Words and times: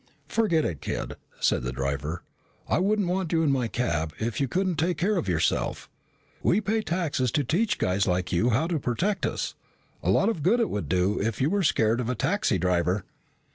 "Forget 0.29 0.65
it, 0.65 0.81
kid," 0.81 1.13
said 1.39 1.61
the 1.61 1.71
driver. 1.71 2.23
"I 2.67 2.79
wouldn't 2.79 3.07
want 3.07 3.31
you 3.31 3.43
in 3.43 3.51
my 3.51 3.67
cab 3.67 4.13
if 4.17 4.41
you 4.41 4.47
couldn't 4.47 4.77
take 4.77 4.97
care 4.97 5.15
of 5.15 5.27
yourself. 5.29 5.87
We 6.41 6.59
pay 6.59 6.81
taxes 6.81 7.31
to 7.33 7.43
teach 7.43 7.77
guys 7.77 8.07
like 8.07 8.31
you 8.31 8.49
how 8.49 8.65
to 8.65 8.79
protect 8.79 9.27
us. 9.27 9.53
A 10.01 10.09
lot 10.09 10.27
of 10.27 10.41
good 10.41 10.59
it 10.59 10.71
would 10.71 10.89
do 10.89 11.19
if 11.21 11.39
you 11.39 11.51
were 11.51 11.61
scared 11.61 11.99
of 11.99 12.09
a 12.09 12.15
taxi 12.15 12.57
driver." 12.57 13.05